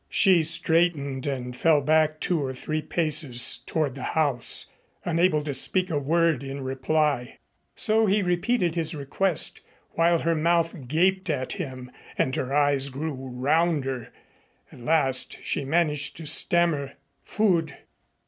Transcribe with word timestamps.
She 0.09 0.41
straightened 0.41 1.27
and 1.27 1.55
fell 1.55 1.79
back 1.79 2.19
two 2.19 2.41
or 2.43 2.55
three 2.55 2.81
paces 2.81 3.59
toward 3.67 3.93
the 3.93 4.01
house, 4.17 4.65
unable 5.05 5.43
to 5.43 5.53
speak 5.53 5.91
a 5.91 5.99
word 5.99 6.41
in 6.43 6.61
reply. 6.61 7.37
So 7.75 8.07
he 8.07 8.23
repeated 8.23 8.73
his 8.73 8.95
request, 8.95 9.61
while 9.91 10.17
her 10.17 10.33
mouth 10.33 10.87
gaped 10.87 11.29
at 11.29 11.53
him 11.53 11.91
and 12.17 12.35
her 12.35 12.51
eyes 12.51 12.89
grew 12.89 13.29
rounder. 13.29 14.11
At 14.71 14.79
last 14.79 15.37
she 15.43 15.65
managed 15.65 16.17
to 16.17 16.25
stammer, 16.25 16.93
"Food! 17.23 17.77